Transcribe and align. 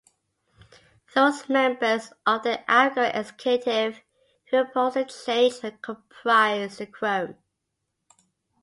Those 1.13 1.47
members 1.47 2.11
of 2.25 2.41
the 2.41 2.63
outgoing 2.67 3.11
Executive 3.13 4.01
who 4.49 4.57
opposed 4.57 4.95
the 4.95 5.05
change 5.05 5.57
comprised 5.83 6.81
a 6.81 6.87
quorum. 6.87 7.35